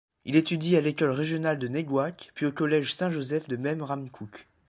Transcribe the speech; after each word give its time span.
Il 0.25 0.35
étudie 0.35 0.75
à 0.77 0.81
l'école 0.81 1.11
régionale 1.11 1.59
de 1.59 1.67
Néguac 1.67 2.31
puis 2.33 2.47
au 2.47 2.51
Collège 2.51 2.95
Saint-Joseph 2.95 3.47
de 3.47 3.55
Memramcook. 3.55 4.47